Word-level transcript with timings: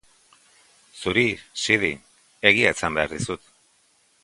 Zuri, 1.01 1.25
Sidi, 1.65 1.93
egia 2.53 2.73
esan 2.77 2.99
behar 2.99 3.13
dizut. 3.15 3.47